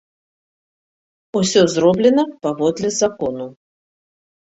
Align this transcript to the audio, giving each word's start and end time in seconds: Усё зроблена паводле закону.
Усё 1.41 1.61
зроблена 1.75 2.23
паводле 2.43 2.89
закону. 3.01 3.45